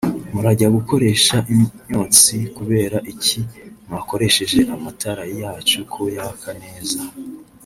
Murajya 0.33 0.67
gukoresha 0.77 1.35
imyotsi 1.53 2.35
kubera 2.57 2.97
iki 3.13 3.39
mwakoresheje 3.87 4.59
amatara 4.75 5.23
yacu 5.41 5.79
ko 5.93 6.01
yaka 6.17 6.51
neza 6.63 6.99